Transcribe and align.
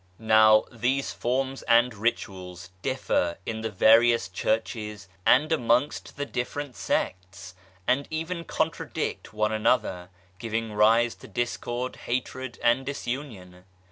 Now, 0.17 0.63
these 0.71 1.11
forms 1.13 1.61
and 1.67 1.93
rituals 1.93 2.71
differ 2.81 3.37
in 3.45 3.61
the 3.61 3.69
various 3.69 4.29
Churches 4.29 5.07
and 5.27 5.51
amongst 5.51 6.17
the 6.17 6.25
different 6.25 6.75
sects, 6.75 7.53
and 7.87 8.07
even 8.09 8.43
contradict 8.45 9.31
one 9.31 9.51
another; 9.51 10.09
giving 10.39 10.73
rise 10.73 11.13
to 11.17 11.27
discord, 11.27 11.97
hatred, 12.07 12.57
and 12.63 12.83
disunion. 12.83 13.63